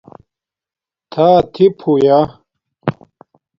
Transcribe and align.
تھاتھیپ 1.11 1.75
ہوݵا 1.85 2.19